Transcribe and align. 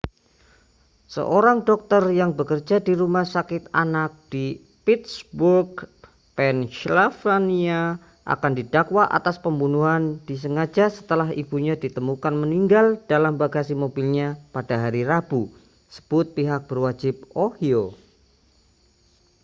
seorang 1.13 1.57
dokter 1.69 2.01
yang 2.19 2.31
bekerja 2.39 2.77
di 2.87 2.93
rumah 3.01 3.21
sakit 3.35 3.63
anak 3.83 4.09
di 4.33 4.45
pittsburgh 4.85 5.73
pennsylvania 6.37 7.81
akan 8.33 8.51
didakwa 8.59 9.03
atas 9.17 9.35
pembunuhan 9.45 10.03
disengaja 10.29 10.85
setelah 10.97 11.29
ibunya 11.41 11.75
ditemukan 11.83 12.33
meninggal 12.41 12.85
dalam 13.11 13.33
bagasi 13.43 13.73
mobilnya 13.83 14.27
pada 14.55 14.75
hari 14.89 15.01
rabu 15.11 15.41
sebut 15.95 16.25
pihak 16.37 16.61
berwajib 16.69 17.15
ohio 17.47 17.83